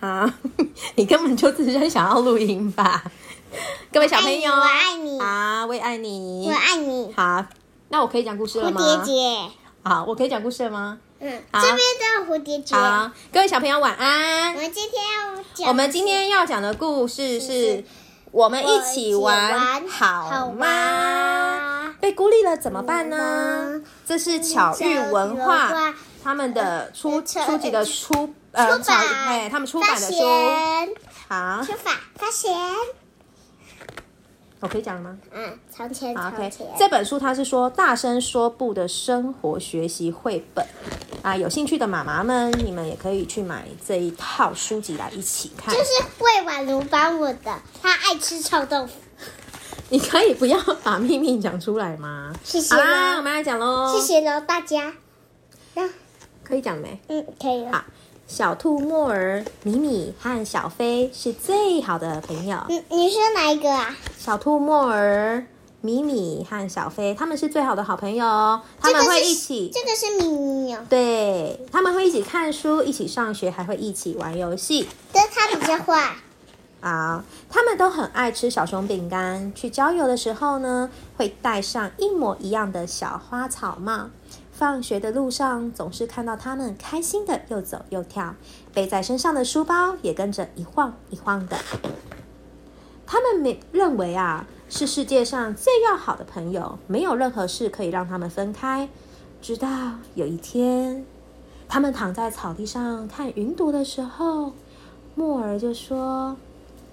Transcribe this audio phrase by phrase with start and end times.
[0.00, 0.28] 好，
[0.96, 3.04] 你根本就只是想要录音吧？
[3.92, 7.12] 各位小朋友，我爱你，啊，我也爱你，我爱你。
[7.14, 7.44] 好，
[7.88, 9.04] 那我可以讲故事了吗蝴吗？
[9.04, 9.50] 蝶结，
[9.82, 10.98] 好，我可以讲故事了吗？
[11.18, 12.74] 嗯，好这边都有蝴蝶结。
[12.74, 14.62] 好，各位小朋友晚安我安。
[14.62, 17.84] 们今天要讲，我们今天要讲的故事是：
[18.30, 21.94] 我们一起玩好吗？
[22.00, 23.82] 被孤立了怎么办呢？
[24.06, 25.92] 这是巧遇文化
[26.24, 30.18] 他们的初初级的出呃出巧版，哎，他们出版的书。
[31.28, 32.50] 发好，出版发行。
[34.60, 35.16] 我可以讲了吗？
[35.32, 36.76] 嗯，从前好，OK 从前。。
[36.78, 40.66] 这本书它是说大声说不的生活学习绘本
[41.22, 45.74] 啊，有兴趣的妈妈们，你们也可以去买这一套书籍来一起看。
[45.74, 48.92] 就是魏婉如帮我的，她爱吃臭豆腐。
[49.88, 52.32] 你可以不要把秘密讲出来吗？
[52.44, 53.98] 谢谢好啦，我了，们来讲喽。
[53.98, 54.92] 谢，谢喽大家。
[55.74, 55.88] 那
[56.44, 57.00] 可以讲没？
[57.08, 57.72] 嗯，可以了。
[57.72, 57.84] 好
[58.30, 62.58] 小兔莫儿、米米和小飞是最好的朋友。
[62.68, 63.96] 嗯，你说哪一个啊？
[64.16, 65.44] 小兔莫儿、
[65.80, 68.62] 米米和小飞，他们是最好的好朋友哦。
[68.80, 74.86] 他们会一起，这个是米米哦，对，他们会一起看书，一起上学，还会一起玩游戏。
[75.12, 76.14] 但他比较坏。
[76.80, 79.52] 啊，他们都很爱吃小熊饼干。
[79.56, 84.08] 去郊游的时候呢，会戴上一模一样的小花草帽。
[84.60, 88.34] 放学的路上，总是看到他们开心的又走又跳，
[88.74, 91.56] 背在身上的书包也跟着一晃一晃的。
[93.06, 98.90] 他们没认为啊，是世界上最要好的朋友，没有任何事可以让他们分开。
[99.40, 99.66] 直到
[100.14, 101.06] 有一天，
[101.66, 104.52] 他们躺在草地上看云朵的时候，
[105.14, 106.36] 莫儿就说：“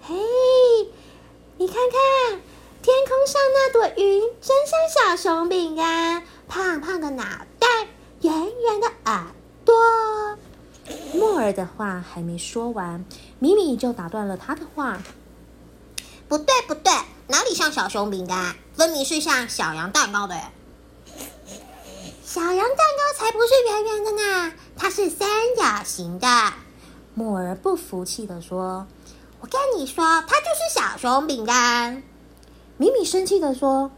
[0.00, 0.14] 嘿，
[1.58, 2.40] 你看看，
[2.80, 7.22] 天空上那朵云，真像小熊饼干，胖胖的脑
[7.60, 7.68] 袋，
[8.22, 9.26] 圆圆的耳
[9.64, 9.72] 朵。”
[11.14, 13.04] 莫儿的话还没说完，
[13.38, 15.00] 米米就打断了他的话。
[16.26, 16.92] 不对不对，
[17.28, 18.56] 哪里像小熊饼干？
[18.74, 20.42] 分明是像小羊蛋糕的耶。
[22.24, 26.26] 小羊蛋糕才不是圆圆的呢，它是三角形的。
[27.14, 28.88] 莫儿不服气的说
[29.40, 32.02] ：“我跟你说，它就是小熊饼干。
[32.76, 33.92] 米米生气的说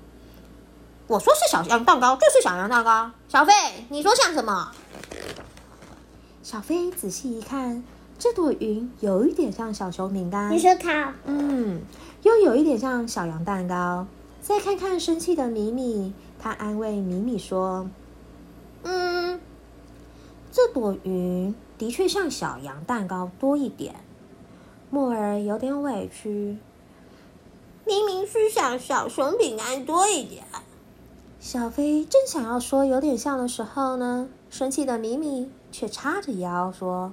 [1.12, 3.10] 我说是小羊蛋糕，就是小羊蛋糕。
[3.28, 3.52] 小飞，
[3.90, 4.72] 你说像什么
[6.42, 7.84] ？：“小飞仔细一看，
[8.18, 11.82] 这朵云有一点像小熊饼干你，说它嗯，
[12.22, 14.06] 又有一点像小羊蛋糕。
[14.40, 17.90] 再看看生气的米米，他安慰米米说
[18.84, 19.38] ：‘嗯，
[20.50, 23.96] 这朵云的确像小羊蛋糕多一点。’
[24.88, 26.56] 莫儿有点委屈。
[27.84, 30.42] 明明是像小熊饼干多一点。
[31.42, 37.12] 小飞正想要说有点像的时候呢，生气的米米却叉着腰说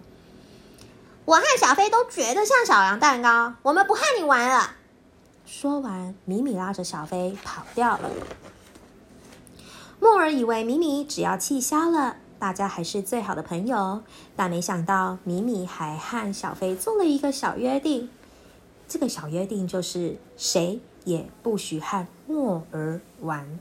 [1.26, 4.76] 我和小飞都觉得像小羊蛋糕，我们不和你玩了。
[5.48, 8.12] ：“说完，米米拉着小飞跑掉了。”
[10.00, 14.04] 莫尔以为米米只要气消了，大家还是最好的朋友，
[14.36, 18.12] 但没想到米米还和小飞做了一个小约定。
[18.88, 23.60] 这个小约定就是谁也不许和莫尔玩。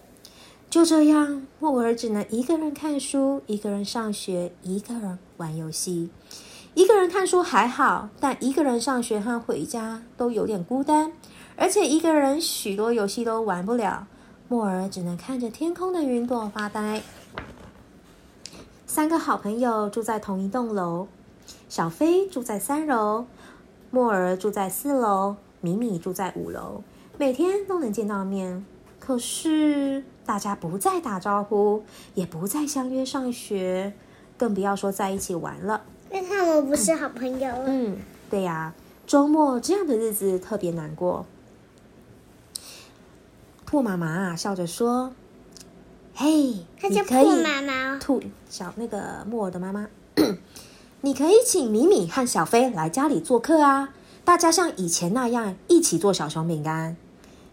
[0.71, 6.11] 就这样，莫尔只能一个人看书，一个人上学，一个人玩游戏。
[6.75, 11.11] 一个人看书还好，但一个人上学和回家都有点孤单，
[11.57, 14.07] 而且一个人许多游戏都玩不了。
[14.47, 17.03] 莫尔只能看着天空的云朵发呆。
[18.87, 21.09] 三个好朋友住在同一栋楼，
[21.71, 23.25] 小飞住在三楼，
[23.91, 26.83] 莫尔住在四楼，米米住在五楼，
[27.17, 28.65] 每天都能见到面。
[29.01, 33.95] 可是大家不再打招呼，也不再相约上学，
[34.37, 35.81] 更不要说在一起玩了。
[36.13, 37.65] 因为他们不是好朋友了。
[37.67, 37.97] 嗯，
[38.29, 38.75] 对呀，
[39.07, 41.25] 周末这样的日子特别难过。
[43.65, 45.15] 兔妈妈啊，笑着说
[46.15, 49.89] ：“嘿，他叫你可以兔妈妈哦，兔小那个木耳的妈妈，
[51.01, 53.95] 你可以请米米和小飞来家里做客啊！
[54.27, 56.99] 大家像以前那样一起做小熊饼干。”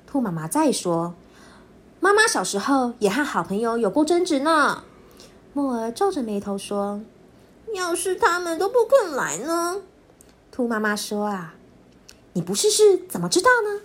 [0.05, 1.13] 兔妈妈再说
[2.05, 4.83] ：“妈妈小时候也和好朋友有过争执呢。”
[5.53, 7.01] 莫儿皱着眉头说
[7.73, 9.81] ：“要是他们都不肯来呢？
[10.51, 11.55] 兔妈妈说：“啊，
[12.33, 13.81] 你不试试怎么知道呢？”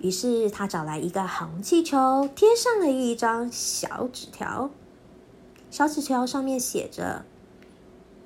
[0.00, 4.70] 于是他找来一个红气球，贴上了一张小纸条。
[5.70, 7.26] 小纸条上面写着：“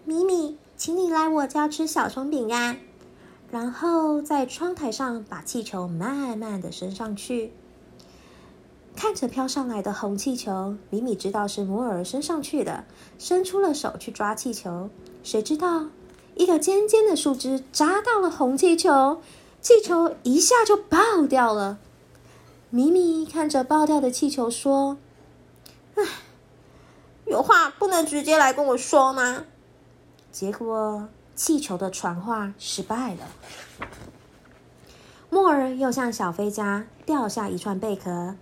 [0.07, 2.79] 米米，请你来我家吃小熊饼干。”
[3.51, 7.53] 然后在窗台上把气球慢慢的升上去。
[8.95, 12.85] 看着飘上来的红气球，米米知道是摩尔升上去的，
[13.19, 14.91] 伸出了手去抓气球，
[15.23, 15.87] 谁知道
[16.35, 19.23] 一个尖尖的树枝扎到了红气球，
[19.61, 20.99] 气球一下就爆
[21.29, 21.79] 掉了。
[22.71, 24.99] 米米看着爆掉的气球说
[25.95, 26.05] ：“唉，
[27.25, 29.45] 有话不能直接来跟我说吗？”
[30.33, 33.21] 结果气球的传话失败了。
[35.31, 38.35] 莫尔又向小飞家掉下一串贝壳，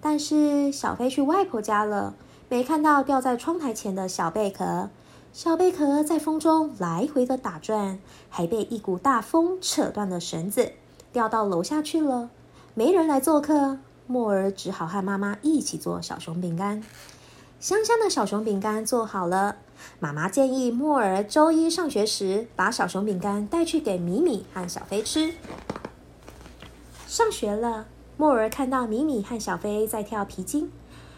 [0.00, 2.14] 但是小飞去外婆家了，
[2.48, 4.88] 没看到掉在窗台前的小贝壳。
[5.32, 7.98] 小贝壳在风中来回的打转，
[8.30, 10.74] 还被一股大风扯断了绳子，
[11.12, 12.30] 掉到楼下去了。
[12.74, 16.84] 没人来做客，莫尔只好和妈妈一起做小熊饼干。
[17.64, 19.56] 香香的小熊饼干做好了，
[19.98, 25.32] 妈妈建议莫尔周一上学时把小熊饼干带去给米米和小飞吃。
[27.06, 27.86] 上学了，
[28.18, 30.70] 莫尔看到米米和小飞在跳皮筋。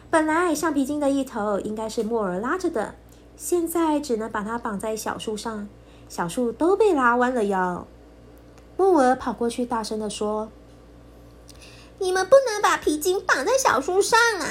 [0.08, 2.94] 本来橡皮筋的一头应该是莫尔拉着的，
[3.36, 5.68] 现在只能把它绑在小树上，
[6.08, 7.84] 小树都被拉弯了腰。
[8.76, 10.52] 莫尔跑过去，大声的说
[11.98, 14.46] ：“你们不能把皮筋绑在小树上啊！”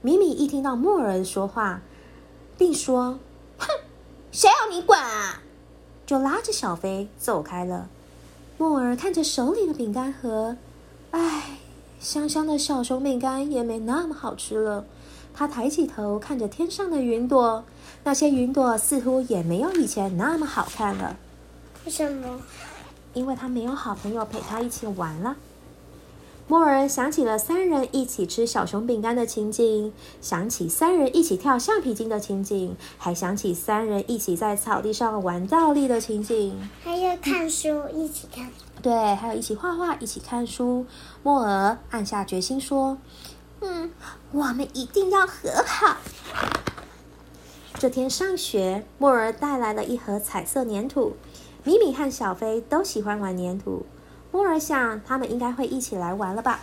[0.00, 1.82] 米米一听到莫尔说话，
[2.56, 3.18] 并说
[3.58, 3.66] ：“哼，
[4.30, 5.42] 谁要你管啊？”
[6.06, 7.88] 就拉着小飞走开了。
[8.56, 10.56] 莫尔看着手里的饼干盒，
[11.10, 11.58] 唉，
[12.00, 14.84] 香香的小熊饼干也没那么好吃了。
[15.34, 17.64] 他抬起头看着天上的云朵，
[18.04, 21.16] 那些云朵似乎也没有以前那么好看了。
[21.84, 22.40] 为什么？
[23.14, 25.36] 因为他没有好朋友陪他一起玩了。
[26.50, 29.92] 莫尔想起了三人一起吃小熊饼干的情景，
[30.22, 38.48] 想起三人一起跳橡皮筋的情景，还想起三人一起在草地上玩倒立的情景，还有看书一起看。
[38.80, 40.86] 对，还有一起画画、一起看书。
[41.22, 42.96] 莫尔暗下决心说
[43.60, 43.90] ：“嗯，
[44.32, 45.98] 我们一定要和好。”
[47.78, 51.12] 这天上学，莫尔带来了一盒彩色粘土。
[51.64, 53.84] 米米和小飞都喜欢玩粘土。
[54.30, 56.60] 莫尔想，他们应该会一起来玩了吧？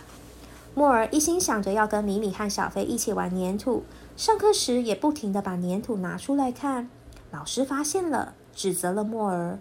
[0.74, 3.84] 莫尔一心想着要跟米米和小飞一起玩粘土，
[4.16, 6.90] 上课时也不停的把粘土拿出来看。
[7.30, 9.58] 老师发现了，指责了莫尔。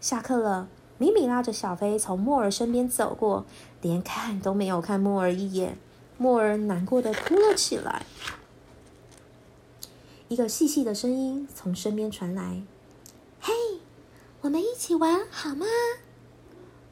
[0.00, 3.44] 下课了，米米拉着小飞从莫尔身边走过，
[3.82, 5.76] 连看都没有看莫尔一眼。
[6.18, 8.06] 莫尔难过的哭了起来。
[10.28, 12.62] 一个细细的声音从身边传来
[13.40, 13.52] ：“嘿，
[14.40, 15.66] 我们一起玩好吗？”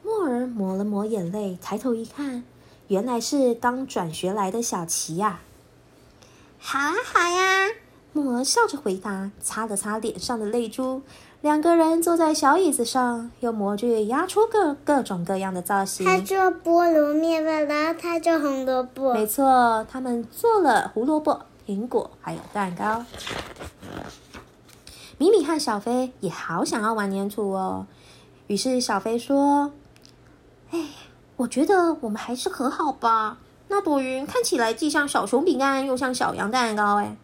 [0.05, 2.43] 莫尔抹了抹眼泪，抬头一看，
[2.89, 5.39] 原来是刚转学来的小琪呀。
[6.59, 7.69] 好啊，好呀！
[8.13, 11.01] 莫尔笑着回答，擦了擦脸上的泪珠。
[11.41, 16.05] 两个人坐在小椅子上，用模具压出各各种各样的造型。
[16.05, 19.11] 他做菠萝面包，然后他做红萝卜。
[19.15, 23.03] 没错，他们做了胡萝卜、苹果，还有蛋糕。
[25.17, 27.87] 米米和小飞也好想要玩粘土哦，
[28.45, 29.71] 于是小飞说。
[30.75, 30.87] 哎，
[31.37, 33.37] 我觉得我们还是和好吧。
[33.69, 36.97] 那朵云看起来既像小熊饼干，又像小羊蛋糕。
[36.97, 37.15] 哎，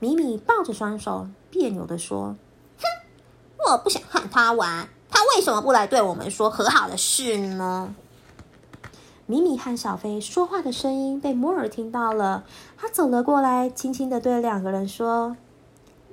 [0.00, 2.36] 米米抱着双手，别扭的说
[2.78, 2.84] ：“哼，
[3.66, 4.86] 我不想和他玩。
[5.10, 7.94] 他为什么不来对我们说和好的事呢？”
[9.24, 12.44] 米米和小飞说话的声音被摩尔听到了，
[12.76, 15.38] 他走了过来，轻轻的对两个人说：“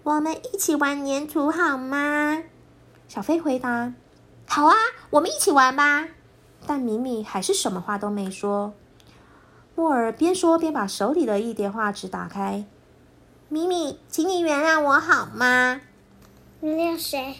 [0.04, 2.42] 我们一起玩粘土好吗？”
[3.10, 3.94] 小飞回答
[4.48, 4.74] ：“好啊，
[5.10, 6.08] 我们一起玩吧。”
[6.66, 8.74] 但米米还是什么话都没说。
[9.76, 12.66] 莫尔边说边把手里的一叠画纸打开。
[13.50, 15.82] 米米，请你原谅我好吗？
[16.62, 17.36] 原谅谁？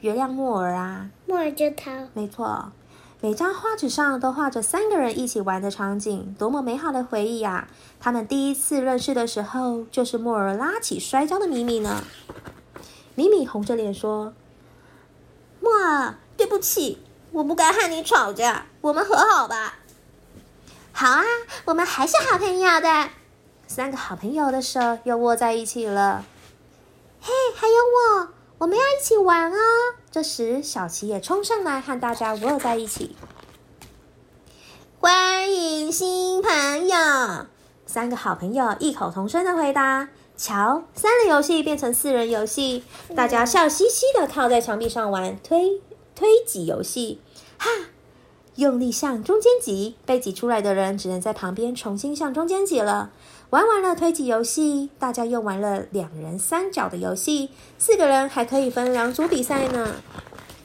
[0.00, 1.10] 原谅莫尔啊！
[1.26, 2.08] 莫尔就他。
[2.14, 2.72] 没错，
[3.20, 7.68] 每张画纸上都画着三个人一起玩的场景，多么美好的回忆呀！
[7.98, 12.04] 他们第一次认识的时候，就是莫尔拉起摔跤的米米呢。
[13.14, 14.34] 米米红着脸说
[15.60, 16.98] ：“莫尔，对不起。”
[17.34, 19.74] 我不该和你吵架，我们和好吧。
[20.92, 21.24] 好啊，
[21.64, 23.08] 我们还是好朋友的。
[23.66, 26.24] 三个好朋友的手又握在一起了。
[27.20, 29.58] 嘿，还有我，我们要一起玩哦。
[30.12, 33.16] 这时，小琪也冲上来和大家握在一起。
[35.00, 36.96] 欢迎新朋友！
[37.84, 40.08] 三个好朋友异口同声的回答。
[40.36, 42.84] 瞧，三人游戏变成四人游戏，
[43.16, 45.82] 大家笑嘻嘻的靠在墙壁上玩推。
[46.14, 47.18] 推挤游戏，
[47.58, 47.68] 哈！
[48.56, 53.10] 用力向中间挤，被挤出来的人只能在旁边重新向中间挤了。
[53.50, 59.96] 玩完了推挤游戏，大家又玩了两人三角的游戏，四个人还可以分两组比赛呢。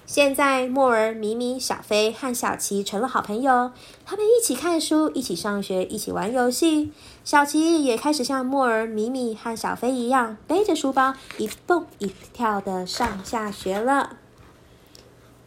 [0.05, 3.71] 现在，莫儿、米米、小飞和小琪成了好朋友。
[4.05, 6.91] 他们一起看书，一起上学，一起玩游戏。
[7.23, 14.17] 小琪也开始像莫儿、米米和小飞一样，背着书包一蹦一跳的上下学了。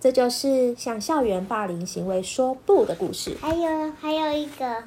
[0.02, 3.36] 这就是向校园霸凌行为说不的故事。
[3.40, 4.82] 还有还有一个，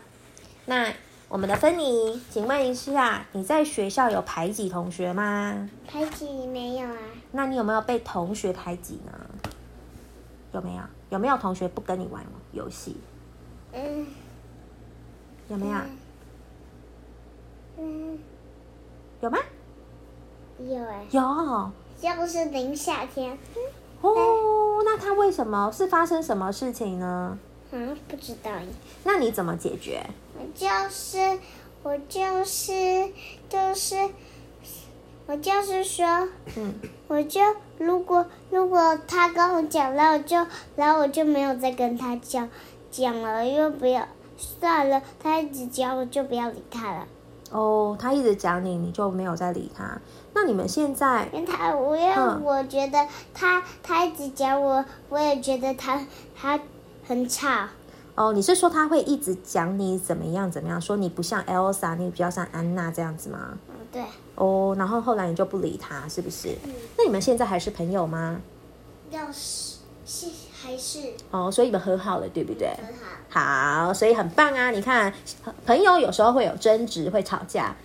[0.65, 0.91] 那
[1.29, 5.69] 我们的芬妮，请问一下，你在学校有排挤同学吗？
[5.87, 6.97] 排挤没有啊？
[7.31, 9.13] 那你有没有被同学排挤呢？
[10.51, 10.81] 有没有？
[11.11, 12.97] 有没有同学不跟你玩游戏？
[13.71, 14.05] 嗯
[15.47, 15.77] 有没有？
[17.77, 18.19] 嗯，
[19.21, 19.37] 有吗？
[20.59, 23.37] 有哎、有就是零夏天。
[24.01, 24.54] 哦。
[24.83, 27.37] 那他为什么是发生什么事情呢？
[27.71, 28.67] 嗯，不知道耶。
[29.03, 30.05] 那你怎么解决？
[30.37, 31.39] 我就是
[31.83, 33.09] 我就是
[33.49, 33.95] 就是
[35.27, 36.05] 我就是说，
[36.55, 36.73] 嗯，
[37.07, 37.41] 我就
[37.77, 42.49] 如果如果他跟我讲，然后我就然后我就没有再跟他讲
[42.91, 47.07] 讲了，因为不要算了，他一直讲我就不要理他了，
[47.55, 49.97] 哦，他一直讲你，你就没有再理他。
[50.33, 56.59] 那你们现在因为他我因为嗯我觉得他他一直讲我，我也觉得他他
[57.07, 57.47] 很吵，
[58.15, 63.57] 哦，你是说他会一直讲你怎么样怎么样，说你不像 Elsa，你比较像安娜这样子吗？
[63.69, 64.03] 嗯，对，
[64.35, 66.49] 哦，然后后来你就不理他，是不是？
[66.97, 68.41] 那你们现在还是朋友吗？
[69.11, 70.27] 要是是
[70.65, 72.67] 还是哦，所以你们和好了，对不对？
[72.69, 73.85] 很好。
[73.87, 74.71] 好，所以很棒啊！
[74.71, 75.13] 你看，
[75.65, 77.75] 朋友有时候会有争执，会吵架，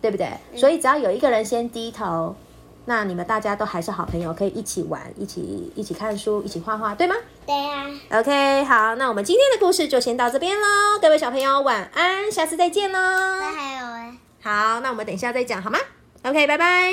[0.00, 0.28] 对不对？
[0.54, 2.36] 所以只要有一个人先低头，
[2.84, 7.14] 那你们大家都还是好朋友，可以一起玩，一起一起看书，一起画画，对吗
[7.46, 12.98] 对呀、？OK，好，那我们今天的故事就先到这边喽，各位小朋友晚安，下次再见喽。
[12.98, 14.14] 那还有哎。
[14.42, 15.78] 好，那我们等一下再讲好吗
[16.22, 16.92] ？OK，拜拜。